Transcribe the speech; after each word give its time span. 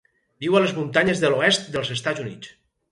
Viu 0.45 0.57
a 0.59 0.61
les 0.63 0.73
muntanyes 0.79 1.23
de 1.25 1.33
l'oest 1.35 1.71
dels 1.77 1.95
Estats 1.99 2.27
Units. 2.29 2.55